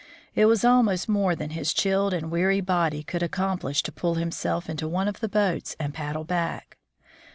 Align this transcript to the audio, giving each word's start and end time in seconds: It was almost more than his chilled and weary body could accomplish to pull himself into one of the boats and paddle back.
It 0.33 0.47
was 0.47 0.65
almost 0.65 1.07
more 1.07 1.35
than 1.35 1.51
his 1.51 1.73
chilled 1.75 2.11
and 2.11 2.31
weary 2.31 2.59
body 2.59 3.03
could 3.03 3.21
accomplish 3.21 3.83
to 3.83 3.91
pull 3.91 4.15
himself 4.15 4.67
into 4.67 4.87
one 4.87 5.07
of 5.07 5.19
the 5.19 5.29
boats 5.29 5.75
and 5.79 5.93
paddle 5.93 6.23
back. 6.23 6.79